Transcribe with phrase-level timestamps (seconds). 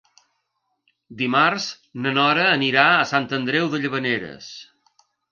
[1.17, 1.67] Dimarts
[2.05, 4.49] na Nora anirà a Sant Andreu de Llavaneres.